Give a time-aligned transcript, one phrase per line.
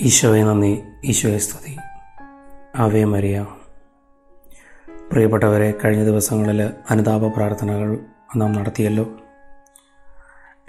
[0.00, 0.82] ഈശോയെ നന്ദി.
[1.04, 1.76] ഈശോയെ സ്തുതി.
[2.76, 3.46] Ave Maria.
[5.12, 7.98] പ്രിയപ്പെട്ടവരെ കഴിഞ്ഞ ദിവസങ്ങളിൽ അനുതാപ പ്രാർത്ഥനകൾ
[8.36, 9.08] നാം നടത്തിയല്ലോ.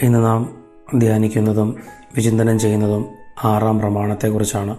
[0.02, 0.66] ഇന്ന് നാം
[0.98, 1.84] ധ്യാനിക്കുന്നതും
[2.16, 3.05] വിചിന്തനം ചെയ്യുന്നതും
[3.44, 4.77] ആറാം പ്രമാണത്തെക്കുറിച്ചാണ്.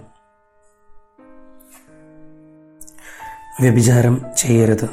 [3.61, 4.91] വ്യഭിചാരം ചെയ്യരുത്.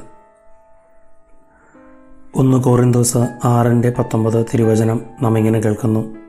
[2.36, 6.25] ഒന്ന് കോറിന്തോസ് ആറിന്റെ പത്തൊമ്പത് തിരുവചനം നാം ഇങ്ങനെ കേൾക്കുന്നു.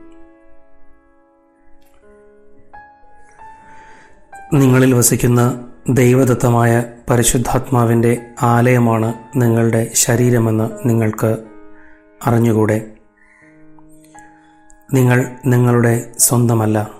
[4.53, 11.37] നിങ്ങളിൽ വസിക്കുന്ന ദൈവദത്തമായ പരിശുദ്ധാത്മാവിന്റെ ആലയമാണ് നിങ്ങളുടെ ശരീരമെന്ന് നിങ്ങൾക്ക്
[12.25, 12.91] അറിഞ്ഞുകൂടെ?
[14.93, 16.91] നിങ്ങൾ നിങ്ങളുടെ സ്വന്തമല്ല.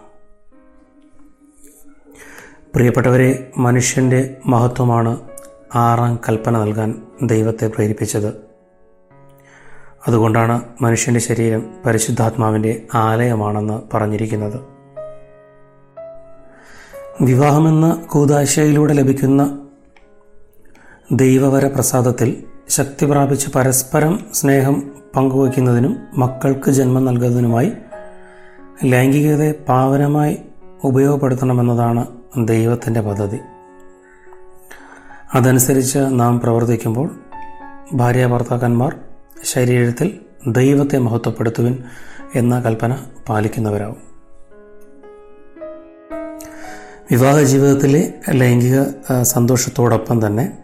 [2.75, 5.17] പ്രിയപ്പെട്ടവരെ മനുഷ്യന്റെ മഹത്വമാണ്
[5.75, 8.33] ആറാം കൽപ്പന നൽകാൻ ദൈവത്തെ പ്രേരിപ്പിച്ചത്.
[10.07, 14.76] അതുകൊണ്ടാണ് മനുഷ്യന്റെ ശരീരം പരിശുദ്ധാത്മാവിന്റെ ആലയമാണെന്ന് പറഞ്ഞിരിക്കുന്നത്.
[17.21, 19.59] വിവാഹമെന്ന കൂതാശയിലൂടെ ലഭിക്കുന്ന
[21.11, 27.71] ദൈവവര പ്രസാദത്തിൽ ശക്തി പ്രാപിച്ച് പരസ്പരം സ്നേഹം പങ്കുവയ്ക്കുന്നതിനും മക്കൾക്ക് ജന്മം നൽകുന്നതിനുമായി
[28.83, 30.37] ലൈംഗികതയെ പാവനമായി
[30.83, 33.39] ഉപയോഗപ്പെടുത്തണമെന്നതാണ് ദൈവത്തിന്റെ പദ്ധതി.
[35.35, 37.11] അതനുസരിച്ച് നാം പ്രവർത്തിക്കുമ്പോൾ
[37.93, 38.95] ഭാര്യ ഭർത്താക്കന്മാർ
[39.43, 41.83] ശരീരത്തിൽ ദൈവത്തെ മഹത്വപ്പെടുത്തുവിൻ
[42.35, 42.97] എന്ന കൽപ്പന
[43.29, 44.16] പാലിക്കുന്നവരാവും.
[47.11, 48.79] വിവാഹ ജീവിതത്തിലെ ലൈംഗിക
[49.21, 50.57] സന്തോഷത്തോടൊപ്പം തന്നെ.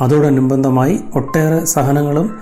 [0.00, 2.40] അതോടനുബന്ധമായി ഒട്ടേറെ സഹനങ്ങളും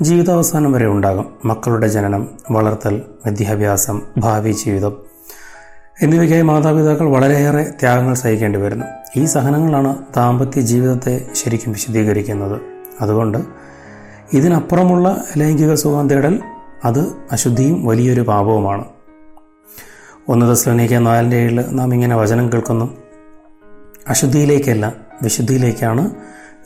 [0.00, 1.26] ജീവിതാവസാനം വരെ ഉണ്ടാകും.
[1.44, 4.94] മക്കളുടെ ജനനം വളർത്തൽ വിദ്യാഭ്യാസം ഭാവി ജീവിതം
[6.02, 8.86] എന്നിവയ്ക്കായി മാതാപിതാക്കൾ വളരെയേറെ ത്യാഗങ്ങൾ സഹിക്കേണ്ടി വരുന്നു.
[9.16, 12.60] ഈ സഹനങ്ങളാണ് ദാമ്പത്യ ജീവിതത്തെ ശരിക്കും വിശദീകരിക്കുന്നത്.
[13.00, 13.38] അതുകൊണ്ട്
[14.32, 16.42] ഇതിനപ്പുറമുള്ള ലൈംഗിക സുഖം തേടൽ
[16.84, 17.02] അത്
[17.32, 18.84] അശുദ്ധിയും വലിയൊരു പാപവുമാണ്.
[20.28, 22.96] ഒന്ന് ദസ്ലോനിക്ക നാലിന്റെ ഏഴിൽ നാം ഇങ്ങനെ വചനം കേൾക്കുന്നു.
[24.08, 26.10] അശുദ്ധിയിലേക്കല്ല വിശുദ്ധിയിലേക്കാണ്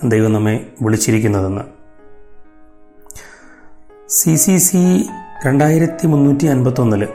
[0.04, 1.60] ദൈവം നമ്മെ വിളിച്ചിരിക്കുന്നതെന്ന്.
[4.08, 5.08] സി സി സി
[5.46, 7.08] രണ്ടായിരത്തി മുന്നൂറ്റി അൻപത്തൊന്നിൽ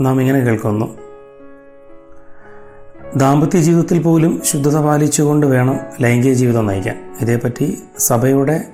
[0.00, 0.98] നാം ഇങ്ങനെ കേൾക്കുന്നു.
[3.16, 7.16] ദാമ്പത്യ ജീവിതത്തിൽ പോലും ശുദ്ധത പാലിച്ചുകൊണ്ട് വേണം ലൈംഗിക ജീവിതം നയിക്കാൻ.
[7.20, 8.64] ഇതേപ്പറ്റി സഭയുടെ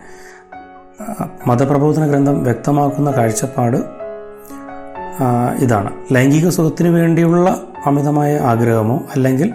[1.46, 3.97] മതപ്രബോധന ഗ്രന്ഥം വ്യക്തമാക്കുന്ന കാഴ്ചപ്പാട്
[5.58, 5.90] ഇതാണ്.
[6.12, 9.54] ലൈംഗിക സുഖത്തിന് വേണ്ടിയുള്ള അമിതമായ ആഗ്രഹമോ അല്ലെങ്കിൽ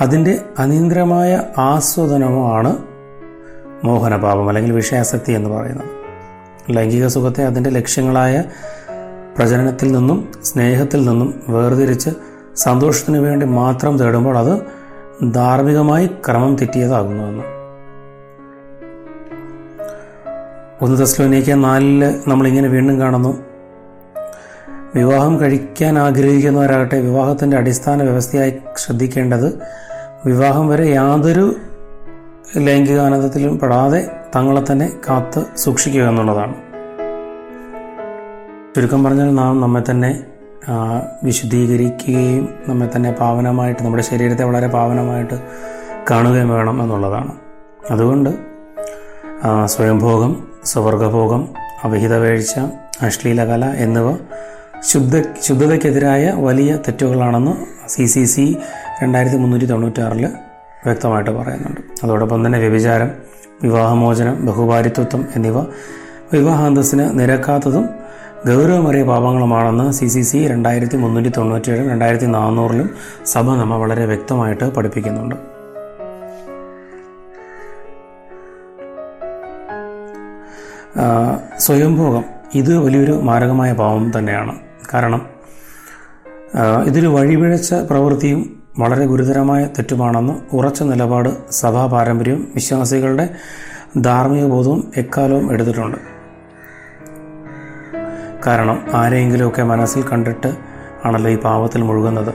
[0.00, 2.76] അതിന്റെ അനിയന്ത്രമായ ആസ്വദനമോ ആണ്
[3.84, 5.88] മോഹനഭാവം അല്ലെങ്കിൽ വിഷയാസക്തി എന്ന് പറയുന്നത്.
[6.70, 8.44] ലൈംഗിക സുഖത്തെ അതിന്റെ ലക്ഷ്യങ്ങളായ
[9.38, 12.10] പ്രജനനത്തിൽ നിന്നും സ്നേഹത്തിൽ നിന്നും വേർതിരിച്ച്
[12.54, 14.60] സന്തോഷത്തിന് വേണ്ടി മാത്രം തേടുമ്പോൾ അത്
[15.34, 17.44] ധാർമ്മികമായി ക്രമം തെറ്റിയതാകുന്നുവെന്ന്
[20.82, 23.53] ഒന്ന് തസ്ലോനിക്ക നാലിൽ നമ്മളിങ്ങനെ വീണ്ടും കാണുന്നു.
[24.94, 29.48] വിവാഹം കഴിക്കാൻ ആഗ്രഹിക്കുന്നവരാകട്ടെ വിവാഹത്തിന്റെ അടിസ്ഥാന വ്യവസ്ഥയായി ശ്രദ്ധിക്കേണ്ടത്
[30.26, 31.46] വിവാഹം വരെ യാതൊരു
[32.56, 34.00] ലൈംഗികാനന്ദത്തിലും പെടാതെ
[34.36, 36.54] തങ്ങളെ തന്നെ കാത്ത് സൂക്ഷിക്കുക എന്നുള്ളതാണ്.
[38.76, 40.12] ചുരുക്കം പറഞ്ഞാൽ നാം നമ്മെ തന്നെ
[41.22, 45.36] വിശുദ്ധീകരിക്കുകയും നമ്മെ തന്നെ പാവനമായിട്ട് നമ്മുടെ ശരീരത്തെ വളരെ പാവനമായിട്ട്
[46.10, 47.32] കാണുകയും വേണം എന്നുള്ളതാണ്.
[47.90, 48.30] അതുകൊണ്ട്
[49.64, 50.32] സ്വയംഭോഗം
[50.64, 51.42] സ്വവർഗഭോഗം
[51.84, 52.54] അവിഹിത വീഴ്ച
[53.02, 54.08] അശ്ലീലകല എന്നിവ
[54.90, 57.52] ശുദ്ധ ശുദ്ധതയ്ക്കെതിരായ വലിയ തെറ്റുകളാണെന്ന്
[57.88, 58.44] സി സി സി
[59.02, 60.24] രണ്ടായിരത്തി മുന്നൂറ്റി തൊണ്ണൂറ്റാറിൽ
[60.86, 61.80] വ്യക്തമായിട്ട് പറയുന്നുണ്ട്.
[62.02, 63.10] അതോടൊപ്പം തന്നെ വ്യഭിചാരം
[63.62, 65.60] വിവാഹമോചനം ബഹുഭാരിത്വത്വം എന്നിവ
[66.32, 67.86] വിവാഹാന്തസ്സിന് നിരക്കാത്തതും
[68.46, 72.90] ഗൗരവമേറിയ പാപങ്ങളുമാണെന്ന് സി സി സി രണ്ടായിരത്തി മുന്നൂറ്റി തൊണ്ണൂറ്റിയേഴ് രണ്ടായിരത്തി നാനൂറിലും
[73.24, 75.36] സഭ നമ്മ വളരെ വ്യക്തമായിട്ട് പഠിപ്പിക്കുന്നുണ്ട്.
[81.58, 82.24] സ്വയംഭോഗം
[82.54, 84.54] ഇത് വലിയൊരു മാരകമായ പാവം തന്നെയാണ്.
[84.92, 85.22] കാരണം
[86.86, 93.28] ഇതൊരു വഴിപിഴച്ച പ്രവൃത്തിയും വളരെ ഗുരുതരമായ തെറ്റുമാണെന്ന് ഉറച്ച നിലപാട് സഭാ പാരമ്പര്യവും വിശ്വാസികളുടെ
[93.98, 95.98] ധാർമ്മിക ബോധവും എക്കാലവും എടുത്തിട്ടുണ്ട്.
[98.46, 100.50] കാരണം ആരെയെങ്കിലുമൊക്കെ മനസ്സിൽ കണ്ടിട്ട്
[101.04, 102.34] ആണല്ലോ ഈ പാവത്തിൽ മുഴുകുന്നത്.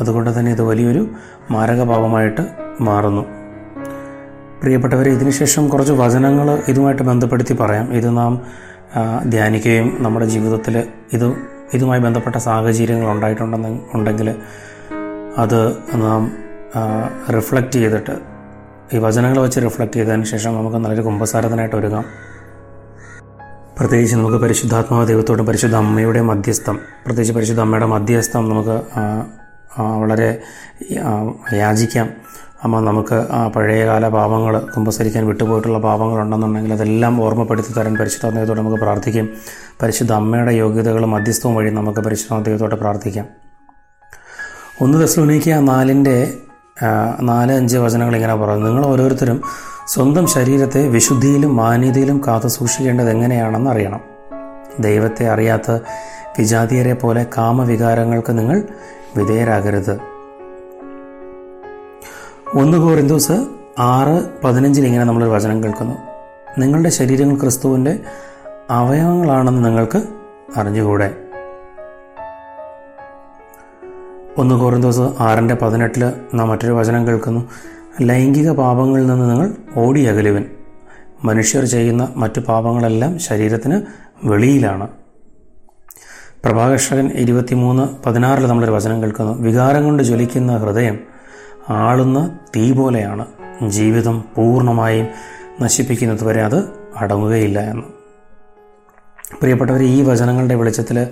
[0.00, 1.08] അതുകൊണ്ട് തന്നെ ഇത് വലിയൊരു
[1.50, 2.46] മാരകപാപമായിട്ട്
[2.80, 3.22] മാറുന്നു.
[4.60, 7.92] പ്രിയപ്പെട്ടവരെ ഇതിനുശേഷം കുറച്ച് വചനങ്ങൾ ഇതുമായിട്ട് ബന്ധപ്പെടുത്തി പറയാം.
[7.92, 8.42] ഇത് നാം
[9.24, 11.26] ധ്യാനിക്കുകയും നമ്മുടെ ജീവിതത്തിൽ ഇത്
[11.74, 14.34] ഇതുമായി ബന്ധപ്പെട്ട സാഹചര്യങ്ങൾ ഉണ്ടായിട്ടുണ്ടെന്ന് ഉണ്ടെങ്കിൽ
[15.38, 15.58] അത്
[15.94, 16.32] നാം
[17.36, 18.16] റിഫ്ലക്റ്റ് ചെയ്തിട്ട്
[18.92, 22.04] ഈ വചനങ്ങൾ വെച്ച് റിഫ്ലക്റ്റ് ചെയ്തതിന് ശേഷം നമുക്ക് നല്ലൊരു കുംഭസാരഥനായിട്ട് ഒരുങ്ങാം.
[23.78, 28.76] പ്രത്യേകിച്ച് നമുക്ക് പരിശുദ്ധാത്മാവ് ദൈവത്തോടും പരിശുദ്ധ അമ്മയുടെ മധ്യസ്ഥം പ്രത്യേകിച്ച് പരിശുദ്ധ അമ്മയുടെ മധ്യസ്ഥം നമുക്ക്
[29.80, 30.42] വളരെ
[31.56, 32.08] യാചിക്കാം.
[32.64, 39.28] അമ്മ നമുക്ക് ആ പഴയകാല പാപങ്ങൾ കുമ്പസരിക്കാൻ വിട്ടുപോയിട്ടുള്ള പാപങ്ങളുണ്ടെന്നുണ്ടെങ്കിൽ അതെല്ലാം ഓർമ്മപ്പെടുത്തി തരാൻ പരിശുദ്ധാത്മയത്തോടെ നമുക്ക് പ്രാർത്ഥിക്കാം.
[39.82, 43.26] പരിശുദ്ധ അമ്മയുടെ യോഗ്യതകളും മധ്യസ്ഥവും വഴി നമുക്ക് പരിശുദ്ധാത്മയത്തോടെ പ്രാർത്ഥിക്കാം.
[44.80, 46.32] ഒന്ന് ദസ്ലോനിക്ക നാലിന്റെ
[47.22, 49.42] നാല് അഞ്ച് വചനങ്ങൾ ഇങ്ങനെ പറഞ്ഞു നിങ്ങൾ ഓരോരുത്തരും
[49.86, 54.00] സ്വന്തം ശരീരത്തെ വിശുദ്ധിയിലും മാന്യതയിലും കാത്തു സൂക്ഷിക്കേണ്ടത് എങ്ങനെയാണെന്ന് അറിയണം.
[54.80, 55.70] ദൈവത്തെ അറിയാത്ത
[56.38, 58.62] വിജാതീയരെ പോലെ കാമവികാരങ്ങൾക്ക് നിങ്ങൾ
[59.16, 60.15] വിധേയരാകരുത്.
[62.56, 63.32] ഒന്ന് കോറിന്തോസ്
[63.78, 65.94] ആറ് പതിനഞ്ചിൽ ഇങ്ങനെ നമ്മളൊരു വചനം കേൾക്കുന്നു.
[66.58, 67.98] നിങ്ങളുടെ ശരീരങ്ങൾ ക്രിസ്തുവിന്റെ
[68.70, 70.02] അവയവങ്ങളാണെന്ന് നിങ്ങൾക്ക്
[70.56, 71.16] അറിഞ്ഞുകൂടെ?
[74.38, 77.48] ഒന്ന് കോറിന്തോസ് ആറിന്റെ പതിനെട്ടിൽ നാം മറ്റൊരു വചനം കേൾക്കുന്നു.
[78.02, 80.44] ലൈംഗിക പാപങ്ങളിൽ നിന്ന് നിങ്ങൾ ഓടി അകലുവൻ.
[81.24, 83.82] മനുഷ്യർ ചെയ്യുന്ന മറ്റു പാപങ്ങളെല്ലാം ശരീരത്തിന്
[84.24, 84.88] വെളിയിലാണ്.
[86.44, 89.42] പ്രഭാകർഷകൻ ഇരുപത്തിമൂന്ന് പതിനാറിൽ നമ്മളൊരു വചനം കേൾക്കുന്നു.
[89.42, 91.15] വികാരം കൊണ്ട് ജ്വലിക്കുന്ന ഹൃദയം
[91.68, 93.26] ആളുന്ന തീ പോലെയാണ്
[93.68, 95.08] ജീവിതം പൂർണമായും
[95.60, 96.64] നശിപ്പിക്കുന്നത് വരെ അത്
[96.96, 97.82] അടങ്ങുകയില്ല എന്ന്.
[99.40, 101.06] പ്രിയപ്പെട്ടവർ ഈ വചനങ്ങളുടെ വെളിച്ചത്തിൽ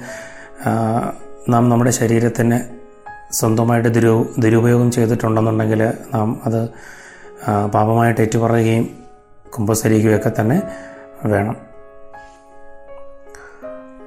[1.48, 2.60] നാം നമ്മുടെ ശരീരത്തിന്
[3.32, 6.68] സ്വന്തമായിട്ട് ദുരു ദുരുപയോഗം ചെയ്തിട്ടുണ്ടെന്നുണ്ടെങ്കിൽ നാം അത്
[7.74, 8.90] പാപമായിട്ട് ഏറ്റുപറയുകയും
[9.58, 10.62] കുമ്പസരിക്കുകയൊക്കെ തന്നെ
[11.24, 11.73] വേണം.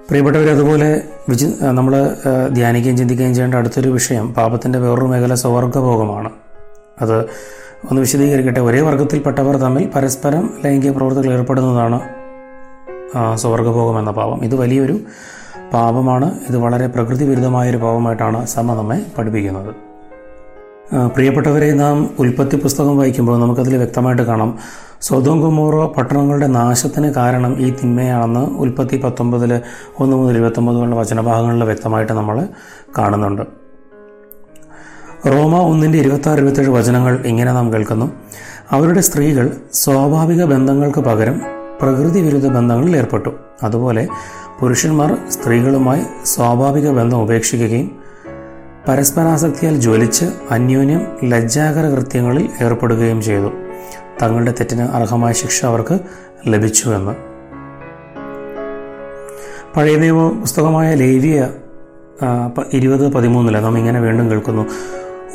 [0.07, 2.15] പ്രിയപ്പെട്ടവർ അതുപോലെ വിചി നമ്മൾ
[2.53, 6.29] ധ്യാനിക്കുകയും ചിന്തിക്കുകയും ചെയ്യേണ്ട അടുത്തൊരു വിഷയം പാപത്തിന്റെ വേറൊരു മേഖല സ്വർഗഭോഗമാണ്.
[7.01, 7.21] അത്
[7.89, 8.59] ഒന്ന് വിശദീകരിക്കട്ടെ.
[8.59, 11.99] ഒരേ വർഗത്തിൽപ്പെട്ടവർ തമ്മിൽ പരസ്പരം ലൈംഗിക പ്രവർത്തികൾ ഏർപ്പെടുന്നതാണ്
[13.15, 14.45] ആ, സ്വർഗഭോഗം എന്ന പാപം.
[14.45, 14.99] ഇത് വലിയൊരു
[15.73, 16.39] പാപമാണ്.
[16.49, 19.75] ഇത് വളരെ പ്രകൃതി വിരുദ്ധമായൊരു പാപമായിട്ടാണ് സഭ നമ്മെ പഠിപ്പിക്കുന്നത്.
[20.91, 24.57] പ്രിയപ്പെട്ടവരെ നാം ഉൽപ്പത്തി പുസ്തകം വായിക്കുമ്പോൾ നമുക്കതിൽ വ്യക്തമായിട്ട് കാണാം.
[25.01, 29.61] സ്വതം കുമോറോ പട്ടണങ്ങളുടെ നാശത്തിന് കാരണം ഈ തിന്മയാണെന്ന് ഉൽപ്പത്തി പത്തൊമ്പതിൽ
[29.99, 32.47] ഒന്ന് മുതൽ ഇരുപത്തൊമ്പത് വരെയുള്ള വചനഭാഗങ്ങളിൽ വ്യക്തമായിട്ട് നമ്മൾ
[32.97, 33.41] കാണുന്നുണ്ട്.
[35.27, 38.11] റോമ ഒന്നിന്റെ ഇരുപത്താറ് ഇരുപത്തേഴ് വചനങ്ങൾ ഇങ്ങനെ നാം കേൾക്കുന്നു.
[38.71, 41.41] അവരുടെ സ്ത്രീകൾ സ്വാഭാവിക ബന്ധങ്ങൾക്ക് പകരം
[41.81, 43.29] പ്രകൃതി വിരുദ്ധ ബന്ധങ്ങളിൽ ഏർപ്പെട്ടു.
[43.63, 44.07] അതുപോലെ
[44.59, 48.06] പുരുഷന്മാർ സ്ത്രീകളുമായി സ്വാഭാവിക ബന്ധം ഉപേക്ഷിക്കുകയും
[48.87, 53.51] പരസ്പരാസക്തിയാൽ ജ്വലിച്ച് അന്യോന്യം ലജ്ജാകര കൃത്യങ്ങളിൽ ഏർപ്പെടുകയും ചെയ്തു.
[54.21, 55.99] തങ്ങളുടെ തെറ്റിന് അർഹമായ ശിക്ഷ അവർക്ക്
[56.47, 57.11] ലഭിച്ചുവെന്ന്.
[59.75, 61.47] പഴയ നിയമ പുസ്തകമായ ലേവിയ
[62.73, 64.65] ഇരുപത് പതിമൂന്നിൽ നാം ഇങ്ങനെ വീണ്ടും കേൾക്കുന്നു.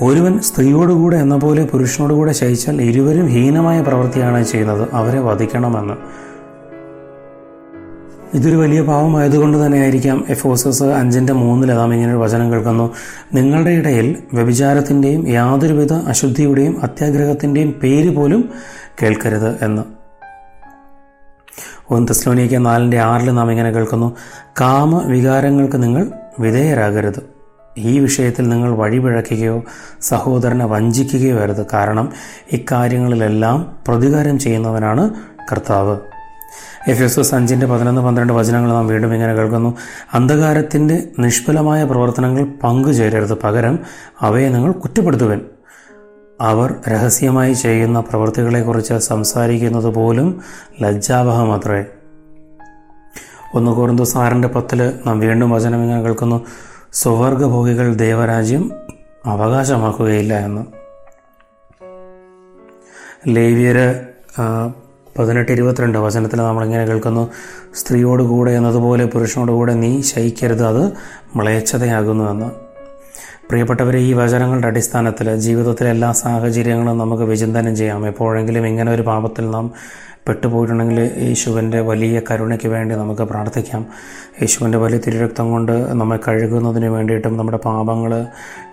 [0.03, 4.89] ഒരുവൻ സ്ത്രീയോടുകൂടെ എന്ന പോലെ പുരുഷനോടുകൂടെ ശയിച്ചാൽ ഇരുവരും ഹീനമായ പ്രവൃത്തിയാണ് ചെയ്യുന്നത്.
[4.93, 5.95] അവരെ വധിക്കണമെന്ന്.
[8.35, 12.95] ഇതൊരു വലിയ പാവമായതുകൊണ്ട് തന്നെ ആയിരിക്കാം എഫോസസ് അഞ്ചിന്റെ മൂന്നിലതാം ഇങ്ങനെ ഒരു വചനം കേൾക്കുന്നു.
[13.35, 18.49] നിങ്ങളുടെ ഇടയിൽ വ്യഭിചാരത്തിന്റെയും യാതൊരുവിധ അശുദ്ധിയുടെയും അത്യാഗ്രഹത്തിന്റെയും പേര് പോലും
[19.03, 19.83] കേൾക്കരുത് എന്ന്.
[21.91, 24.17] ഒന്ന് തെസ്ലോനിക്ക നാലിന്റെ ആറിൽ നാം ഇങ്ങനെ കേൾക്കുന്നു.
[24.61, 27.23] കാമ വികാരങ്ങൾക്ക് നിങ്ങൾ വിധേയരാകരുത്.
[27.79, 29.65] ഈ വിഷയത്തിൽ നിങ്ങൾ വഴിപിഴക്കുകയോ
[30.01, 32.13] സഹോദരനെ വഞ്ചിക്കുകയോ അരുത് കാരണം
[32.53, 35.11] ഇക്കാര്യങ്ങളിലെല്ലാം പ്രതികാരം ചെയ്യുന്നവനാണ്
[35.53, 35.97] കർത്താവ്.
[36.89, 39.79] എഫ് എസ് എസ് അഞ്ചിന്റെ പതിനൊന്ന് പന്ത്രണ്ട് വചനങ്ങൾ നാം വീണ്ടും ഇങ്ങനെ കേൾക്കുന്നു.
[40.15, 43.79] അന്ധകാരത്തിന്റെ നിഷ്ഫലമായ പ്രവർത്തനങ്ങൾ പങ്കുചേരരുത് പകരം
[44.21, 45.41] അവയെ നിങ്ങൾ കുറ്റപ്പെടുത്തുവൻ.
[46.41, 50.43] അവർ രഹസ്യമായി ചെയ്യുന്ന പ്രവൃത്തികളെക്കുറിച്ച് സംസാരിക്കുന്നത് പോലും
[50.81, 51.85] ലജ്ജാവഹമത്രേ.
[53.55, 56.47] ഒന്ന് കോറിന്തോസ് ആറിന്റെ പത്തിൽ നാം വീണ്ടും വചനം ഇങ്ങനെ കേൾക്കുന്നു.
[56.93, 58.73] സ്വർഗഭോഗികൾ ദേവരാജ്യം
[59.27, 60.67] അവകാശമാക്കുകയില്ല എന്ന്.
[63.29, 64.01] ലേവ്യര്
[65.19, 67.31] പതിനെട്ട് ഇരുപത്തിരണ്ട് വചനത്തിൽ നമ്മളിങ്ങനെ കേൾക്കുന്നു
[67.75, 70.93] സ്ത്രീയോട് കൂടെ എന്നതുപോലെ പുരുഷനോട് കൂടെ നീ ശയിക്കരുത് അത്
[71.37, 72.49] മ്ലേച്ഛതയാകുന്നു എന്ന്
[73.51, 78.07] പ്രിയപ്പെട്ടവരെ ഈ വചനങ്ങളുടെ അടിസ്ഥാനത്തിൽ ജീവിതത്തിലെ എല്ലാ സാഹചര്യങ്ങളും നമുക്ക് വിചിന്തനം ചെയ്യാം.
[78.07, 79.73] എപ്പോഴെങ്കിലും ഇങ്ങനെ ഒരു പാപത്തിൽ നാം
[80.29, 83.87] പെട്ടുപോയിട്ടുണ്ടെങ്കിൽ യേശുവിന്റെ വലിയ കരുണയ്ക്ക് വേണ്ടി നമുക്ക് പ്രാർത്ഥിക്കാം.
[84.43, 88.27] യേശുവിന്റെ വലിയ തിരുരക്തം കൊണ്ട് നമ്മെ കഴുകുന്നതിന് വേണ്ടിയിട്ടും നമ്മുടെ പാപങ്ങൾ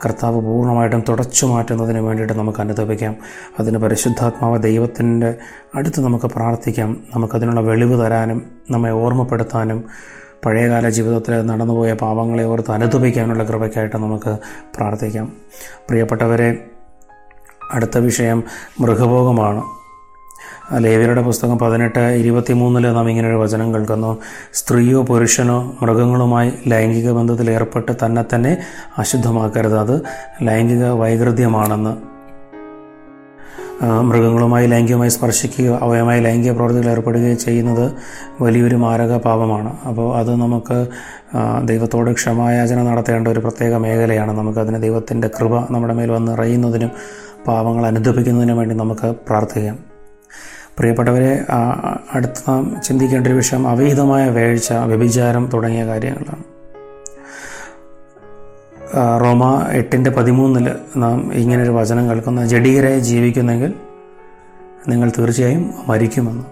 [0.06, 3.16] കർത്താവ് പൂർണമായിട്ടും തുടച്ചു മാറ്റുന്നതിന് വേണ്ടിയിട്ട് നമുക്ക് അനുദപിക്കാം.
[3.60, 5.36] അതിന് പരിശുദ്ധാത്മാവ് ദൈവത്തിന്റെ
[5.76, 7.04] അടുത്ത് നമുക്ക് പ്രാർത്ഥിക്കാം.
[7.16, 9.84] നമുക്കതിനുള്ള വെളിവ് തരാനും നമ്മെ ഓർമ്മപ്പെടുത്താനും
[10.46, 14.38] പഴയകാല ജീവിതത്തിൽ നടന്നുപോയ പാപങ്ങളെ ഓർത്ത് അനുദപിക്കാനുള്ള കൃപയ്ക്കായിട്ട് നമുക്ക്
[14.78, 15.34] പ്രാർത്ഥിക്കാം.
[15.90, 16.66] പ്രിയപ്പെട്ടവരെ
[17.72, 18.44] അടുത്ത വിഷയം
[18.80, 19.79] മൃഗഭോഗമാണ്.
[20.78, 24.18] ലേവിയരുടെ പുസ്തകം പതിനെട്ട് ഇരുപത്തിമൂന്നിൽ നാം ഇങ്ങനെ ഒരു വചനം കേൾക്കുന്നു.
[24.54, 28.58] സ്ത്രീയോ പുരുഷനോ മൃഗങ്ങളുമായി ലൈംഗിക ബന്ധത്തിൽ ഏർപ്പെട്ട് തന്നെ തന്നെ
[28.98, 29.80] അശുദ്ധമാക്കരുത്.
[29.80, 30.02] അത്
[30.42, 31.94] ലൈംഗിക വൈകൃതമാണെന്ന്
[34.02, 37.92] മൃഗങ്ങളുമായി ലൈംഗികമായി സ്പർശിക്കുകയോ അവയുമായി ലൈംഗിക പ്രവർത്തികൾ ഏർപ്പെടുകയോ ചെയ്യുന്നത്
[38.42, 39.78] വലിയൊരു മാരക പാപമാണ്.
[39.88, 40.88] അപ്പോൾ അത് നമുക്ക്
[41.64, 44.38] ദൈവത്തോട് ക്ഷമായാചന നടത്തേണ്ട ഒരു പ്രത്യേക മേഖലയാണ്.
[44.38, 46.92] നമുക്കതിന് ദൈവത്തിന്റെ കൃപ നമ്മുടെ മേൽ വന്ന് അറിയുന്നതിനും
[47.48, 49.99] പാപങ്ങൾ അനുദപിക്കുന്നതിനും വേണ്ടി നമുക്ക് പ്രാർത്ഥിക്കാം.
[50.80, 51.46] പ്രിയപ്പെട്ടവരെ
[52.14, 56.44] അടുത്ത നാം ചിന്തിക്കേണ്ട ഒരു വിഷയം അവിഹിതമായ വേഴ്ച വ്യഭിചാരം തുടങ്ങിയ കാര്യങ്ങളാണ്.
[59.22, 62.46] റോമ എട്ടിന്റെ പതിമൂന്നിൽ നാം ഇങ്ങനൊരു വചനം കേൾക്കുന്ന.
[62.46, 63.74] ജഡീകരായി ജീവിക്കുന്നെങ്കിൽ
[64.88, 66.44] നിങ്ങൾ തീർച്ചയായും മരിക്കുമെന്ന്.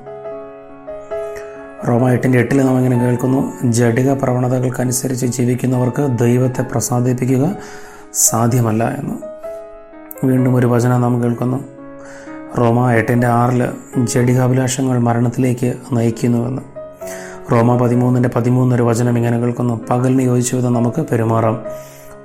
[1.88, 3.72] റോമ എട്ടിന്റെ എട്ടിൽ നാം ഇങ്ങനെ കേൾക്കുന്നു.
[3.72, 7.57] ജഡിക പ്രവണതകൾക്കനുസരിച്ച് ജീവിക്കുന്നവർക്ക് ദൈവത്തെ പ്രസാദിപ്പിക്കുക
[8.13, 9.15] സാധ്യമല്ല എന്ന്.
[10.25, 11.76] വീണ്ടും ഒരു വചനം നാം കേൾക്കുന്നു.
[12.57, 13.67] റോമ എട്ടിന്റെ ആറിൽ
[14.03, 16.61] ജഡികാഭിലാഷങ്ങൾ മരണത്തിലേക്ക് നയിക്കുന്നുവെന്ന്.
[17.51, 19.81] റോമ പതിമൂന്നിന്റെ പതിമൂന്നൊരു വചനം ഇങ്ങനെ കേൾക്കുന്നു.
[19.89, 21.63] പകലിന് യോജിച്ച വിധം നമുക്ക് പെരുമാറാം.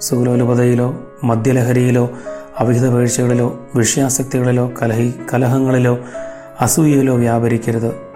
[0.01, 2.11] സുഗലോലുപതയിലോ മദ്യലഹരിയിലോ
[2.59, 5.99] അവിഹിത വീഴ്ചകളിലോ വിഷയാസക്തികളിലോ കലഹി കലഹങ്ങളിലോ
[6.61, 8.13] അസൂയയിലോ വ്യാപരിക്കരുത്.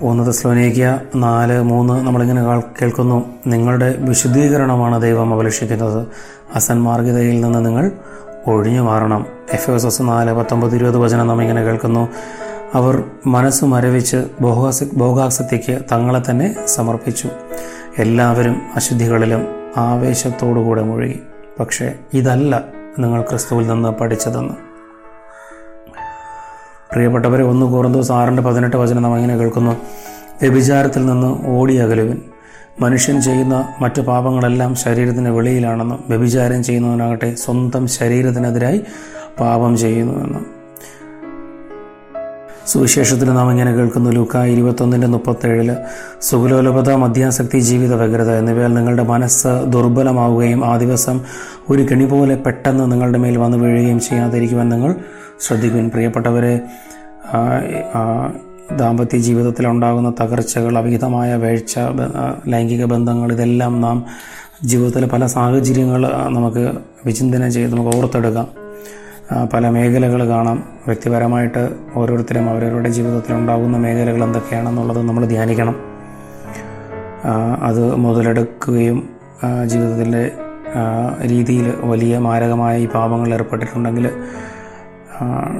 [0.00, 3.24] ഒന്നത് സ്ലോനേക്യ നാല് മൂന്ന് നമ്മളിങ്ങനെ കാൾ- കേൾക്കുന്നു.
[3.46, 6.08] നിങ്ങളുടെ വിശുദ്ധീകരണമാണ് ദൈവം അഭിലഷിക്കുന്നത്
[6.54, 7.90] അസന്മാർഗിതയിൽ നിന്ന് നിങ്ങൾ
[8.46, 9.26] ഒഴിഞ്ഞു മാറണം.
[9.52, 12.08] എഫ് എസ് എസ് നാല് പത്തൊമ്പത് ഇരുപത് വചനം നാം ഇങ്ങനെ കേൾക്കുന്നു.
[12.74, 17.28] അവർ മനസ്സ് മരവിച്ച് ഭോഗാസ ഭോഗാസക്തിക്ക് തങ്ങളെ തന്നെ സമർപ്പിച്ചു.
[17.98, 21.20] എല്ലാവരും അശുദ്ധികളിലും ആവേശത്തോടുകൂടെ മുഴുകി.
[21.60, 22.64] പക്ഷേ ഇതല്ല
[22.98, 24.54] നിങ്ങൾ ക്രിസ്തുവിൽ നിന്ന് പഠിച്ചതെന്ന്.
[26.92, 29.70] പ്രിയപ്പെട്ടവരെ ഒന്ന് കോറന്തോസ് ആറിന്റെ പതിനെട്ട് വചനം നാം ഇങ്ങനെ കേൾക്കുന്നു.
[30.42, 32.22] വ്യഭിചാരത്തിൽ നിന്ന് ഓടിയകലുവിൻ
[32.80, 38.80] മനുഷ്യൻ ചെയ്യുന്ന മറ്റു പാപങ്ങളെല്ലാം ശരീരത്തിന് വെളിയിലാണെന്നും വ്യഭിചാരം ചെയ്യുന്നവനാകട്ടെ സ്വന്തം ശരീരത്തിനെതിരായി
[39.40, 40.46] പാപം ചെയ്യുന്നുവെന്നും.
[42.66, 44.10] സുവിശേഷത്തിൽ നാം ഇങ്ങനെ കേൾക്കുന്നു.
[44.10, 45.76] ലൂക്ക ഇരുപത്തൊന്നിന്റെ മുപ്പത്തേഴിൽ
[46.20, 51.20] സുഖലോലപത മദ്യാസക്തി ജീവിത വ്യഗ്രത എന്നിവയാൽ നിങ്ങളുടെ മനസ്സ് ദുർബലമാവുകയും ആ ദിവസം
[51.70, 54.94] ഒരു കെണി പോലെ പെട്ടെന്ന് നിങ്ങളുടെ മേൽ വന്നു വീഴുകയും ചെയ്യാതിരിക്കുവാൻ നിങ്ങൾ
[55.40, 55.90] ശ്രദ്ധിക്കുവാൻ.
[55.90, 56.54] പ്രിയപ്പെട്ടവരെ
[58.72, 61.78] ദാമ്പത്യ ജീവിതത്തിൽ ഉണ്ടാകുന്ന തകർച്ചകൾ അവിഹിതമായ വേഴ്ച
[62.48, 64.04] ലൈംഗിക ബന്ധങ്ങൾ ഇതെല്ലാം നാം
[64.64, 66.72] ജീവിതത്തിലെ പല സാഹചര്യങ്ങൾ നമുക്ക്
[67.06, 68.48] വിചിന്തനം ചെയ്ത് നമുക്ക് ഓർത്തെടുക്കാം.
[69.52, 70.62] പല മേഖലകൾ കാണാം.
[70.86, 75.76] വ്യക്തിപരമായിട്ട് ഓരോരുത്തരും അവരവരുടെ ജീവിതത്തിൽ ഉണ്ടാകുന്ന മേഖലകൾ എന്തൊക്കെയാണെന്നുള്ളത് നമ്മൾ ധ്യാനിക്കണം.
[77.62, 79.08] അത് മുതലെടുക്കുകയും
[79.66, 80.30] ജീവിതത്തിന്റെ
[81.22, 84.10] രീതിയിൽ വലിയ മാരകമായ ഈ പാപങ്ങൾ ഏർപ്പെട്ടിട്ടുണ്ടെങ്കിൽ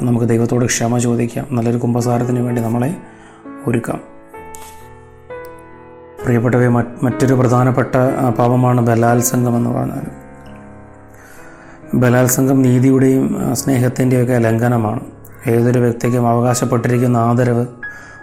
[0.03, 1.47] നമുക്ക് ദൈവത്തോട് ക്ഷമ ചോദിക്കാം.
[1.53, 2.97] നല്ലൊരു കുംഭസാരത്തിന് വേണ്ടി നമ്മളെ
[3.67, 4.01] ഒരുക്കാം.
[6.25, 7.95] പ്രിയപ്പെട്ടവയെ മറ്റൊരു പ്രധാനപ്പെട്ട
[8.39, 10.27] പാപമാണ് ബലാത്സംഗം എന്ന് പറഞ്ഞാൽ
[11.95, 15.01] ബലാത്സംഗം നീതിയുടെയും സ്നേഹത്തിന്റെയൊക്കെ ലംഘനമാണ്.
[15.47, 17.67] ഏതൊരു വ്യക്തിക്കും അവകാശപ്പെട്ടിരിക്കുന്ന ആദരവ്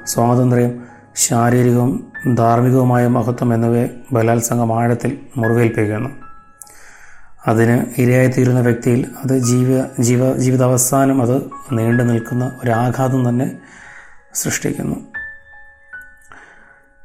[0.06, 0.82] സ്വാതന്ത്ര്യം
[1.16, 6.10] ശാരീരികവും ധാർമ്മികവുമായ മഹത്വം എന്നിവയെ ബലാത്സംഗം ആഴത്തിൽ മുറിവേൽപ്പിക്കുന്നു.
[7.47, 13.51] അതിന് ഇരയായിത്തീരുന്ന വ്യക്തിയിൽ അത് ജീവ ജീവ ജീവിതാവസാനം അത് നീണ്ടു നിൽക്കുന്ന ഒരാഘാതം തന്നെ
[14.33, 14.95] സൃഷ്ടിക്കുന്നു.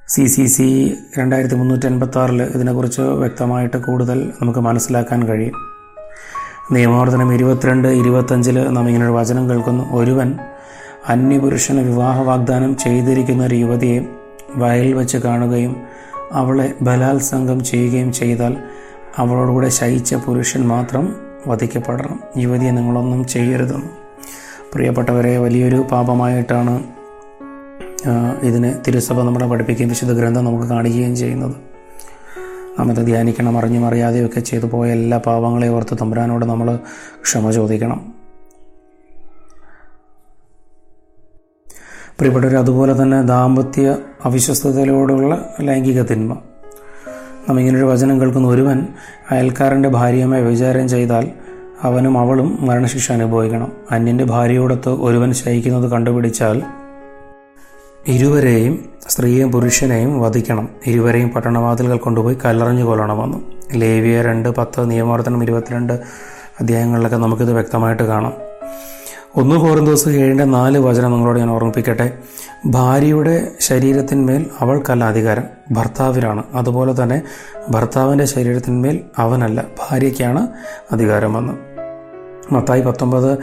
[0.08, 2.18] സി സി സി രണ്ടായിരത്തി മുന്നൂറ്റി എൺപത്തി
[2.54, 5.52] ഇതിനെക്കുറിച്ച് വ്യക്തമായിട്ട് കൂടുതൽ നമുക്ക് മനസ്സിലാക്കാൻ കഴിയും.
[6.72, 9.92] നിയമാവർത്തനം ഇരുപത്തിരണ്ട് ഇരുപത്തഞ്ചിൽ നാം ഇങ്ങനെ ഒരു വചനം കേൾക്കുന്നു.
[9.92, 10.38] ഒരുവൻ
[11.08, 14.08] അന്യപുരുഷന് വിവാഹ വാഗ്ദാനം ചെയ്തിരിക്കുന്ന ഒരു യുവതിയെ
[14.56, 15.76] വയലിൽ വെച്ച് കാണുകയും
[16.32, 18.56] അവളെ ബലാത്സംഗം ചെയ്യുകയും ചെയ്താൽ
[19.18, 21.04] അവളോടുകൂടെ ശയിച്ച പുരുഷൻ മാത്രം
[21.46, 22.20] വധിക്കപ്പെടണം.
[22.36, 23.90] യുവതിയെ നിങ്ങളൊന്നും ചെയ്യരുതെന്ന്.
[24.72, 26.74] പ്രിയപ്പെട്ടവരെ വലിയൊരു പാപമായിട്ടാണ്
[28.42, 31.56] ഇതിന് തിരുസഭ നമ്മളെ പഠിപ്പിക്കുകയും വിശുദ്ധ ഗ്രന്ഥം നമുക്ക് കാണിക്കുകയും ചെയ്യുന്നത്.
[32.78, 36.76] നമ്മത് ധ്യാനിക്കണം അറിഞ്ഞും അറിയാതെയൊക്കെ ചെയ്തു പോയ എല്ലാ പാപങ്ങളെയും ഓർത്ത് തമ്പുരാനോട് നമ്മൾ
[37.22, 38.00] ക്ഷമ ചോദിക്കണം.
[42.18, 46.36] പ്രിയപ്പെട്ടവർ അതുപോലെ തന്നെ ദാമ്പത്യ അവിശ്വസ്തതയോടുള്ള ലൈംഗിക തിന്മ.
[47.48, 48.86] നാം ഇങ്ങനൊരു വചനം കേൾക്കുന്ന ഒരുവൻ
[49.30, 51.28] അയൽക്കാരന്റെ ഭാര്യയുമായി വിചാരം ചെയ്താൽ
[51.82, 53.72] അവനും അവളും മരണശിക്ഷ അനുഭവിക്കണം.
[53.90, 56.62] അന്യന്റെ ഭാര്യയോടൊത്ത് ഒരുവൻ ശയിക്കുന്നത് കണ്ടുപിടിച്ചാൽ
[58.06, 60.68] ഇരുവരെയും സ്ത്രീയെയും പുരുഷനെയും വധിക്കണം.
[60.86, 63.38] ഇരുവരെയും പട്ടണവാതിലുകൾ കൊണ്ടുപോയി കല്ലെറിഞ്ഞു വന്നു
[63.74, 65.92] ലേവിയ രണ്ട് പത്ത് നിയമവർത്തനം ഇരുപത്തിരണ്ട്
[66.60, 68.32] അധ്യായങ്ങളിലൊക്കെ നമുക്കിത് വ്യക്തമായിട്ട് കാണാം.
[69.36, 72.12] ഒന്ന് കോറിന്തോസ് ഏഴിന്റെ നാല് വചനം നിങ്ങളോട് ഞാൻ ഓർമ്മിപ്പിക്കട്ടെ.
[72.66, 77.22] ഭാര്യയുടെ ശരീരത്തിന്മേൽ അവൾക്കല്ല അധികാരം ഭർത്താവിനാണ് അതുപോലെ തന്നെ
[77.70, 80.48] ഭർത്താവിന്റെ ശരീരത്തിന്മേൽ അവനല്ല ഭാര്യയ്ക്കാണ്
[80.92, 81.52] അധികാരമെന്ന്.
[82.54, 83.38] മത്തായി പത്തൊമ്പത്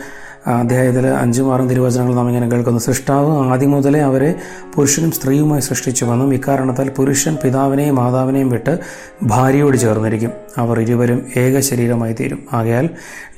[0.49, 2.79] അദ്ദേഹത്തിൽ അഞ്ചും ആറും തിരുവചനങ്ങൾ നാം ഇങ്ങനെ കേൾക്കുന്നു.
[2.79, 4.35] സൃഷ്ടാവ് ആദ്യം മുതലേ അവരെ
[4.75, 8.79] പുരുഷനും സ്ത്രീയുമായി സൃഷ്ടിച്ചുവെന്നും ഇക്കാരണത്താൽ പുരുഷൻ പിതാവിനെയും മാതാവിനെയും വിട്ട്
[9.23, 10.31] ഭാര്യയോട് ചേർന്നിരിക്കും.
[10.57, 12.89] അവർ ഇരുവരും ഏക ശരീരമായി തീരും ആകയാൽ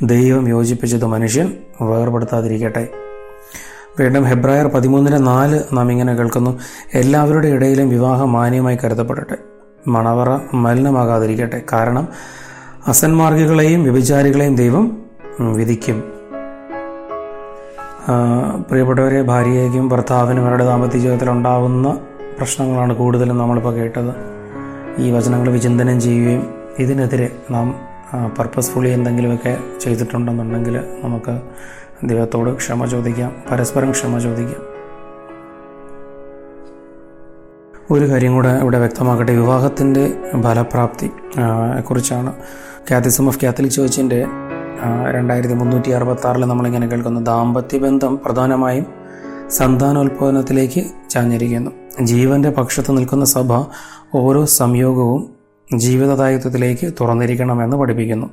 [0.03, 3.06] ദൈവം യോജിപ്പിച്ചത് മനുഷ്യൻ വേർപെടുത്താതിരിക്കട്ടെ.
[3.99, 6.59] വീണ്ടും ഹെബ്രായർ പതിമൂന്നിന് നാല് നാം ഇങ്ങനെ കേൾക്കുന്നു.
[6.93, 9.37] എല്ലാവരുടെ ഇടയിലും വിവാഹം മാന്യമായി കരുതപ്പെടട്ടെ.
[9.87, 11.61] മണവറ മലിനമാകാതിരിക്കട്ടെ.
[11.73, 12.07] കാരണം
[12.87, 14.85] അസന്മാർഗികളെയും വ്യഭിചാരികളെയും ദൈവം
[15.39, 16.03] വിധിക്കും.
[18.69, 21.97] പ്രിയപ്പെട്ടവരെ ഭാര്യയ്ക്കും ഭർത്താവിനും അവരുടെ ദാമ്പത്യ ജീവിതത്തിൽ ഉണ്ടാകുന്ന
[22.37, 24.13] പ്രശ്നങ്ങളാണ് കൂടുതലും നമ്മളിപ്പോൾ കേട്ടത്.
[25.01, 26.43] ഈ വചനങ്ങൾ വിചിന്തനം ചെയ്യുകയും
[26.79, 27.75] ഇതിനെതിരെ നാം
[28.39, 31.41] പർപ്പസ്ഫുള്ളി എന്തെങ്കിലുമൊക്കെ ചെയ്തിട്ടുണ്ടെന്നുണ്ടെങ്കിൽ നമുക്ക്
[32.03, 34.77] ദൈവത്തോട് ക്ഷമ ചോദിക്കാം പരസ്പരം ക്ഷമ ചോദിക്കാം.
[37.91, 39.33] ഒരു കാര്യം കൂടെ ഇവിടെ വ്യക്തമാക്കട്ടെ.
[39.33, 40.13] വിവാഹത്തിന്റെ
[40.43, 41.11] ഫലപ്രാപ്തി
[41.89, 42.33] കുറിച്ചാണ്.
[42.91, 44.25] കാത്തിസം ഓഫ് കാത്തലിക് ചേർച്ചിന്റെ
[45.11, 47.21] രണ്ടായിരത്തി മുന്നൂറ്റി അറുപത്തി ആറിൽ നമ്മളിങ്ങനെ കേൾക്കുന്നു.
[47.21, 48.85] ദാമ്പത്യ ബന്ധം പ്രധാനമായും
[49.49, 51.71] സന്താനോൽപാദനത്തിലേക്ക് ചാഞ്ഞിരിക്കുന്നു.
[52.01, 53.65] ജീവന്റെ പക്ഷത്ത് നിൽക്കുന്ന സഭ
[54.15, 55.29] ഓരോ സംയോഗവും
[55.77, 58.27] ജീവിതദായിത്വത്തിലേക്ക് തുറന്നിരിക്കണമെന്ന് പഠിപ്പിക്കുന്നു.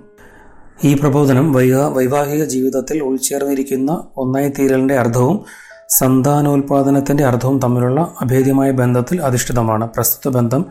[0.84, 5.44] ഈ പ്രബോധനം വൈവാ വൈവാഹിക ജീവിതത്തിൽ ഉൾച്ചേർന്നിരിക്കുന്ന ഒന്നായി തീരലിന്റെ അർത്ഥവും
[5.88, 9.88] സന്താനോൽപാദനത്തിന്റെ അർത്ഥവും തമ്മിലുള്ള അഭേദ്യമായ ബന്ധത്തിൽ അധിഷ്ഠിതമാണ്.
[9.88, 10.66] പ്രസ്തുത ബന്ധം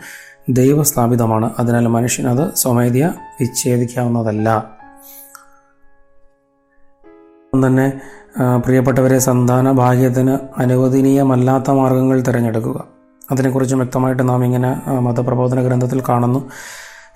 [0.49, 1.53] ദൈവസ്ഥാപിതമാണ്.
[1.59, 4.71] അതിനാൽ മനുഷ്യനത് സ്വമേധ്യ വിച്ഛേദിക്കാവുന്നതല്ല.
[7.67, 8.01] തന്നെ
[8.65, 12.83] പ്രിയപ്പെട്ടവരെ സന്താന ഭാഗ്യത്തിന് അനുവദനീയമല്ലാത്ത മാർഗങ്ങൾ തിരഞ്ഞെടുക്കുക.
[13.31, 16.49] അതിനെക്കുറിച്ച് വ്യക്തമായിട്ട് നാം ഇങ്ങനെ മതപ്രബോധന ഗ്രന്ഥത്തിൽ കാണുന്നു.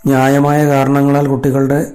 [0.06, 1.92] ന്യായമായ കാരണങ്ങളാൽ കുട്ടികളുടെ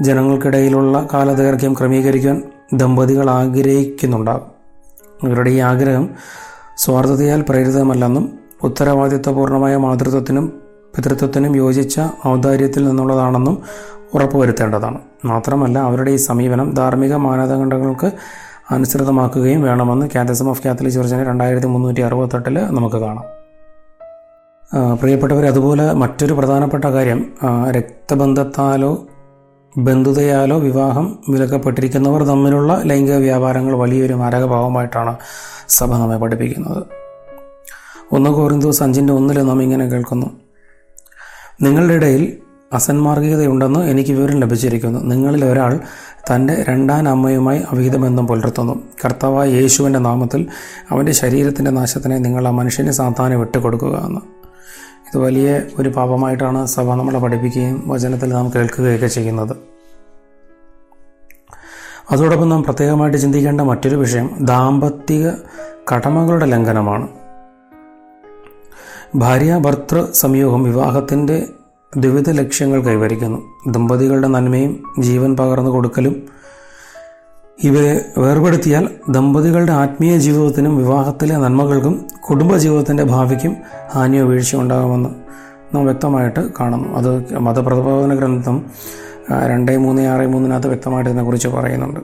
[0.00, 4.58] ജനങ്ങൾക്കിടയിലുള്ള കാലദൈർഘ്യം ക്രമീകരിക്കാൻ ദമ്പതികൾ ആഗ്രഹിക്കുന്നുണ്ടാകും.
[5.28, 6.10] ഇവരുടെ ഈ ആഗ്രഹം
[6.76, 10.52] സ്വാർത്ഥതയാൽ പ്രേരിതമല്ലെന്നും ഉത്തരവാദിത്വപൂർണമായ മാതൃത്വത്തിനും
[10.96, 13.62] പിതൃത്വത്തിനും യോജിച്ച ഔദാര്യത്തിൽ നിന്നുള്ളതാണെന്നും
[14.14, 14.98] ഉറപ്പുവരുത്തേണ്ടതാണ്.
[15.24, 18.12] മാത്രമല്ല അവരുടെ ഈ സമീപനം ധാർമ്മിക മാനദണ്ഡങ്ങൾക്ക്
[18.70, 23.24] അനുസൃതമാക്കുകയും വേണമെന്ന് കാത്തസം ഓഫ് കാത്തലിക് ചർച്ചിന് രണ്ടായിരത്തി മുന്നൂറ്റി അറുപത്തെട്ടിൽ നമുക്ക് കാണാം.
[25.00, 27.32] പ്രിയപ്പെട്ടവർ അതുപോലെ മറ്റൊരു പ്രധാനപ്പെട്ട കാര്യം
[27.70, 29.07] രക്തബന്ധത്താലോ
[29.78, 35.16] ബന്ധുതയാലോ വിവാഹം വിലക്കപ്പെട്ടിരിക്കുന്നവർ തമ്മിലുള്ള ലൈംഗിക വ്യാപാരങ്ങൾ വലിയൊരു മാരകഭാവമായിട്ടാണ്
[35.68, 36.82] സഭ നമ്മെ പഠിപ്പിക്കുന്നത്.
[38.12, 40.26] ഒന്ന് കോറിന്തോസ് അഞ്ചിന്റെ ഒന്നിൽ നാം ഇങ്ങനെ കേൾക്കുന്നു.
[41.62, 42.38] നിങ്ങളുടെ ഇടയിൽ
[42.72, 45.00] അസന്മാർഗികതയുണ്ടെന്ന് എനിക്ക് വിവരം ലഭിച്ചിരിക്കുന്നു.
[45.00, 45.80] നിങ്ങളിൽ ഒരാൾ
[46.34, 48.82] തന്റെ രണ്ടാം അമ്മയുമായി അവിഹിത ബന്ധം പുലർത്തുന്നു.
[49.04, 50.46] കർത്താവായ യേശുവിന്റെ നാമത്തിൽ
[50.90, 54.20] അവന്റെ ശരീരത്തിന്റെ നാശത്തിനെ നിങ്ങൾ ആ മനുഷ്യനെ സാധാരണ വിട്ടുകൊടുക്കുക എന്ന്.
[55.08, 59.56] ഇത് വലിയ ഒരു പാപമായിട്ടാണ് സഭ നമ്മളെ പഠിപ്പിക്കുകയും വചനത്തിൽ നാം കേൾക്കുകയൊക്കെ ചെയ്യുന്നത്.
[62.10, 65.30] അതോടൊപ്പം നാം പ്രത്യേകമായിട്ട് ചിന്തിക്കേണ്ട മറ്റൊരു വിഷയം ദാമ്പത്തിക
[65.94, 67.08] കടമകളുടെ ലംഘനമാണ്.
[69.14, 71.46] ഭാര്യ ഭർത്തൃ സംയോഗം വിവാഹത്തിന്റെ
[71.96, 73.70] ദ്വിവിധ ലക്ഷ്യങ്ങൾ കൈവരിക്കുന്നു.
[73.70, 76.37] ദമ്പതികളുടെ നന്മയും ജീവൻ പകർന്നു കൊടുക്കലും
[77.64, 83.56] ഇവരെ വേർപെടുത്തിയാൽ ദമ്പതികളുടെ ആത്മീയ ജീവിതത്തിനും വിവാഹത്തിലെ നന്മകൾക്കും കുടുംബജീവിതത്തിന്റെ ഭാവിക്കും
[83.94, 85.08] ഹാനിയോ വീഴ്ച ഉണ്ടാകുമെന്ന്
[85.74, 86.88] നാം വ്യക്തമായിട്ട് കാണുന്നു.
[86.98, 88.66] അത് മതപ്രബോധന ഗ്രന്ഥം
[89.48, 92.00] രണ്ട് മൂന്ന് ആറ് മൂന്നിനകത്ത് വ്യക്തമായിട്ട് ഇതിനെക്കുറിച്ച് പറയുന്നുണ്ട്.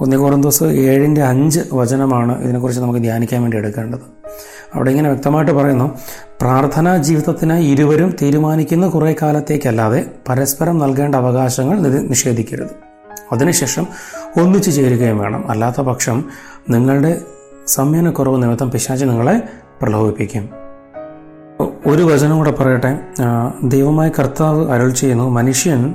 [0.00, 4.00] ഒന്നി കോറന്തോസ് ഏഴിന്റെ അഞ്ച് വചനമാണ് ഇതിനെക്കുറിച്ച് നമുക്ക് ധ്യാനിക്കാൻ വേണ്ടി എടുക്കേണ്ടത്.
[4.74, 5.98] അവിടെ ഇങ്ങനെ വ്യക്തമായിട്ട് പറയുന്നു
[6.40, 11.78] പ്രാർത്ഥനാ ജീവിതത്തിനായി ഇരുവരും തീരുമാനിക്കുന്ന കുറേ കാലത്തേക്കല്ലാതെ പരസ്പരം നൽകേണ്ട അവകാശങ്ങൾ
[12.08, 12.87] നിഷേധിക്കരുത്.
[13.32, 13.86] അതിനുശേഷം
[14.42, 15.50] ഒന്നിച്ചു ചേരുകയും വേണം.
[15.50, 16.24] അല്ലാത്ത പക്ഷം
[16.70, 17.20] നിങ്ങളുടെ
[17.66, 19.42] സമയനക്കുറവ് നിമിത്തം പിശാചി നിങ്ങളെ
[19.82, 20.48] പ്രലോഭിപ്പിക്കും.
[21.86, 22.98] ഒരു വചനം കൂടെ പറയട്ടെ.
[23.62, 25.94] ദൈവമായ കർത്താവ് അരുൾ ചെയ്യുന്നു മനുഷ്യൻ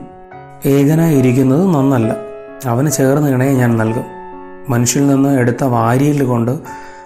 [0.65, 2.15] ഏകനായി ഇരിക്കുന്നത് നന്നല്ല.
[2.65, 4.03] അവന് ചേർന്ന് ഇണയെ ഞാൻ നൽകും.
[4.69, 6.59] മനുഷ്യനിൽ നിന്ന് എടുത്ത വാരിയിൽ കൊണ്ട്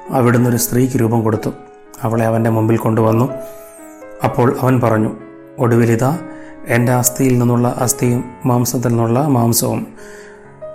[0.10, 1.50] അവിടുന്ന് ഒരു സ്ത്രീക്ക് രൂപം കൊടുത്തു.
[2.04, 3.30] അവളെ അവന്റെ മുമ്പിൽ കൊണ്ടുവന്നു.
[4.24, 5.12] അപ്പോൾ അവൻ പറഞ്ഞു
[5.60, 6.18] ഒടുവിലിതാ
[6.68, 9.88] എന്റെ അസ്ഥിയിൽ നിന്നുള്ള അസ്ഥിയും മാംസത്തിൽ നിന്നുള്ള മാംസവും.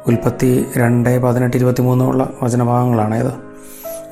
[0.07, 3.33] ഉൽപ്പത്തി രണ്ട് പതിനെട്ട് ഇരുപത്തി മൂന്നുള്ള വചനഭാഗങ്ങളാണ് ഇത്.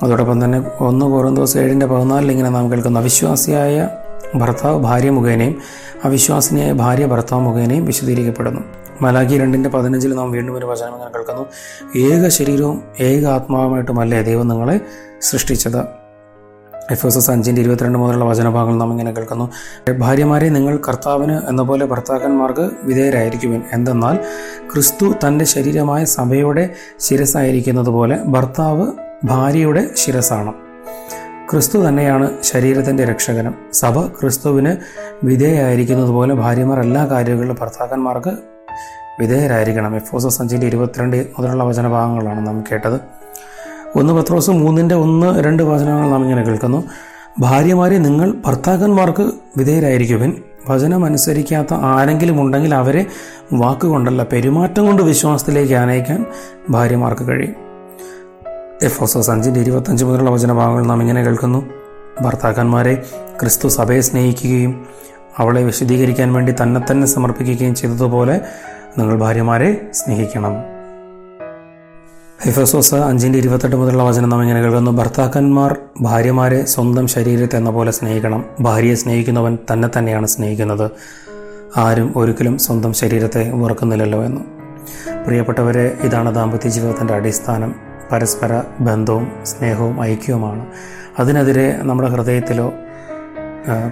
[0.03, 3.89] അതോടൊപ്പം തന്നെ ഒന്ന് കോറന്തോസ് ഏഴിന്റെ പതിനാലിൽ ഇങ്ങനെ നാം കേൾക്കുന്ന അവിശ്വാസിയായ
[4.35, 5.57] ഭർത്താവ് ഭാര്യ മുഖേനയും
[6.03, 8.61] അവിശ്വാസിനിയായ ഭാര്യ ഭർത്താവ് മുഖേനയും വിശദീകരിക്കപ്പെടുന്നു.
[9.01, 11.45] മലാഖി രണ്ടിന്റെ പതിനഞ്ചിൽ നാം വീണ്ടും ഒരു വചനം ഇങ്ങനെ കേൾക്കുന്നു.
[11.99, 14.79] ഏക ശരീരവും ഏക ആത്മാവുമായിട്ടുമല്ലേ ദൈവം നിങ്ങളെ
[15.21, 16.00] സൃഷ്ടിച്ചത്?
[16.91, 19.45] എഫ് എസ് എസ് അഞ്ചിന്റെ ഇരുപത്തിരണ്ട് മുതലുള്ള വചനഭാഗങ്ങൾ നാം ഇങ്ങനെ കേൾക്കുന്നു.
[19.99, 23.61] ഭാര്യമാരെ നിങ്ങൾ കർത്താവിന് എന്ന പോലെ ഭർത്താക്കന്മാർക്ക് വിധേയരായിരിക്കുവിൻ.
[23.73, 24.15] എന്തെന്നാൽ
[24.73, 26.63] ക്രിസ്തു തന്റെ ശരീരമായ സഭയുടെ
[26.99, 28.87] ശിരസായിരിക്കുന്നത് പോലെ ഭർത്താവ്
[29.23, 30.53] ഭാര്യയുടെ ശിരസാണ്
[31.51, 33.55] ക്രിസ്തു തന്നെയാണ് ശരീരത്തിന്റെ രക്ഷകനും.
[33.73, 34.71] സഭ ക്രിസ്തുവിന്
[35.23, 38.33] വിധേയായിരിക്കുന്നത് പോലെ ഭാര്യമാർ എല്ലാ കാര്യങ്ങളിലും ഭർത്താക്കന്മാർക്ക്
[39.19, 39.95] വിധേയരായിരിക്കണം.
[39.95, 43.20] എഫ് എസ് എസ് അഞ്ചിന്റെ ഇരുപത്തിരണ്ട് മുതലുള്ള വചനഭാഗങ്ങളാണ് നാം കേട്ടത്.
[43.95, 46.83] ഒന്ന് പത്രോസ് മൂന്നിന്റെ ഒന്ന് രണ്ട് വചനങ്ങൾ നാം ഇങ്ങനെ കേൾക്കുന്നു.
[47.39, 50.43] ഭാര്യമാരെ നിങ്ങൾ ഭർത്താക്കന്മാർക്ക് വിധേയരായിരിക്കുവിൻ.
[50.69, 53.05] വചനം അനുസരിക്കാത്ത ആരെങ്കിലും ഉണ്ടെങ്കിൽ അവരെ
[53.53, 56.25] വാക്കുകൊണ്ടല്ല പെരുമാറ്റം കൊണ്ട് വിശ്വാസത്തിലേക്ക് ആനയിക്കാൻ
[56.69, 57.55] ഭാര്യമാർക്ക് കഴിയും.
[58.83, 61.65] എഫ് എഫോസോസ് അഞ്ചിന്റെ ഇരുപത്തഞ്ച് മുതലുള്ള വചനഭാഗങ്ങൾ നാം ഇങ്ങനെ കേൾക്കുന്നു.
[62.21, 63.03] ഭർത്താക്കന്മാരെ
[63.41, 64.85] ക്രിസ്തു സഭയെ സ്നേഹിക്കുകയും
[65.37, 68.41] അവളെ വിശദീകരിക്കാൻ വേണ്ടി തന്നെ തന്നെ സമർപ്പിക്കുകയും ചെയ്തതുപോലെ
[68.97, 70.70] നിങ്ങൾ ഭാര്യമാരെ സ്നേഹിക്കണം.
[72.45, 74.91] എഫസോസ് അഞ്ചിന്റെ ഇരുപത്തെട്ട് മുതലുള്ള വചനം നാം ഇങ്ങനെ കേൾക്കുന്നു.
[74.91, 78.45] ഭർത്താക്കന്മാർ ഭാര്യമാരെ സ്വന്തം ശരീരത്തെ എന്ന പോലെ സ്നേഹിക്കണം.
[78.59, 80.91] ഭാര്യയെ സ്നേഹിക്കുന്നവൻ തന്നെ തന്നെയാണ് സ്നേഹിക്കുന്നത്.
[81.77, 84.41] ആരും ഒരിക്കലും സ്വന്തം ശരീരത്തെ വെറുക്കുന്നില്ലല്ലോ എന്ന്.
[85.25, 87.75] പ്രിയപ്പെട്ടവരെ ഇതാണ് ദാമ്പത്യ ജീവിതത്തിന്റെ അടിസ്ഥാനം.
[88.11, 90.65] പരസ്പര ബന്ധവും സ്നേഹവും ഐക്യവുമാണ്.
[91.19, 92.73] അതിനെതിരെ നമ്മുടെ ഹൃദയത്തിലോ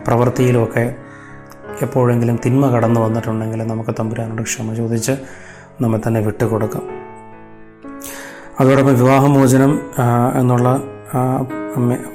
[0.07, 0.95] പ്രവൃത്തിയിലോ ഒക്കെ
[1.81, 5.11] എപ്പോഴെങ്കിലും തിന്മ കടന്നു വന്നിട്ടുണ്ടെങ്കിൽ നമുക്ക് തമ്പുരാനോട് ക്ഷമ ചോദിച്ച്
[5.81, 6.98] നമ്മെ തന്നെ വിട്ടുകൊടുക്കാം.
[8.61, 9.79] അതോടൊപ്പം വിവാഹമോചനം
[10.39, 10.69] എന്നുള്ള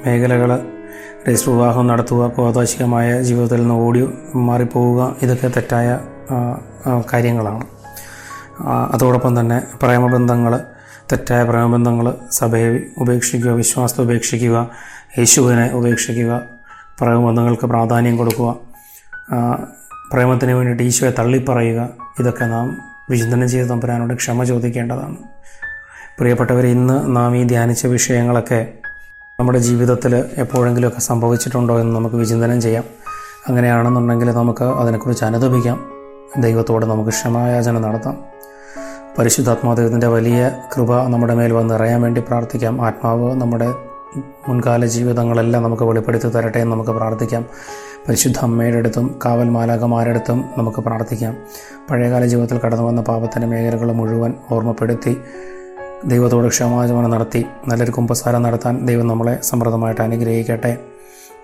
[0.05, 0.51] മേഖലകൾ
[1.27, 4.01] രജിസ്റ്റർ വിവാഹം നടത്തുക കോതാശികമായ ജീവിതത്തിൽ നിന്ന് ഓടി
[4.35, 5.99] മാറിപ്പോവുക ഇതൊക്കെ തെറ്റായ
[7.13, 7.65] കാര്യങ്ങളാണ്.
[8.93, 10.53] അതോടൊപ്പം തന്നെ പ്രേമബന്ധങ്ങൾ
[11.11, 14.69] തെറ്റായ പ്രേമബന്ധങ്ങൾ സഭയെ ഉപേക്ഷിക്കുക വിശ്വാസത്തെ ഉപേക്ഷിക്കുക
[15.19, 16.41] യേശുവിനെ ഉപേക്ഷിക്കുക
[16.99, 18.49] പ്രേമബന്ധങ്ങൾക്ക് പ്രാധാന്യം കൊടുക്കുക
[20.13, 22.67] പ്രേമത്തിന് വേണ്ടിയിട്ട് ഈശോയെ തള്ളിപ്പറയുക ഇതൊക്കെ നാം
[23.09, 25.17] വിചിന്തനം ചെയ്ത് തമ്പുരാനോട് ക്ഷമ ചോദിക്കേണ്ടതാണ്.
[26.19, 28.67] പ്രിയപ്പെട്ടവർ ഇന്ന് നാം ഈ ധ്യാനിച്ച വിഷയങ്ങളൊക്കെ
[29.39, 32.83] നമ്മുടെ ജീവിതത്തിൽ എപ്പോഴെങ്കിലുമൊക്കെ സംഭവിച്ചിട്ടുണ്ടോ എന്ന് നമുക്ക് വിചിന്തനം ചെയ്യാം.
[33.47, 35.91] അങ്ങനെയാണെന്നുണ്ടെങ്കിൽ നമുക്ക് അതിനെക്കുറിച്ച് അനുദപിക്കാം.
[36.37, 38.17] ദൈവത്തോട് നമുക്ക് ക്ഷമായാചന നടത്താം.
[39.19, 42.85] പരിശുദ്ധാത്മാദൈവത്തിന്റെ വലിയ കൃപ നമ്മുടെ മേൽ വന്ന് നിറയാൻ വേണ്ടി പ്രാർത്ഥിക്കാം.
[42.85, 43.73] ആത്മാവ് നമ്മുടെ
[44.47, 47.45] മുൻകാല ജീവിതങ്ങളെല്ലാം നമുക്ക് വെളിപ്പെടുത്തി തരട്ടെ എന്ന് നമുക്ക് പ്രാർത്ഥിക്കാം.
[48.07, 51.37] പരിശുദ്ധ അമ്മയുടെ അടുത്തും കാവൽ മാലാകമാരുടെ അടുത്തും നമുക്ക് പ്രാർത്ഥിക്കാം.
[51.91, 55.17] പഴയകാല ജീവിതത്തിൽ കടന്നു വന്ന പാപത്തിന്റെ മേഖലകൾ മുഴുവൻ ഓർമ്മപ്പെടുത്തി
[56.03, 60.77] ദൈവത്തോട് ക്ഷമാചമനം നടത്തി നല്ലൊരു കുമ്പസാരം നടത്താൻ ദൈവം നമ്മളെ സമൃദ്ധമായിട്ട് അനുഗ്രഹിക്കട്ടെ.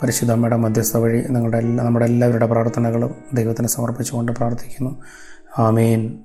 [0.03, 5.01] പരിശുദ്ധമ്മയുടെ മധ്യസ്ഥ വഴി നിങ്ങളുടെ എല്ലാ നമ്മുടെ എല്ലാവരുടെ പ്രാർത്ഥനകളും ദൈവത്തിന് സമർപ്പിച്ചുകൊണ്ട് പ്രാർത്ഥിക്കുന്നു.
[5.57, 6.19] ആമീൻ.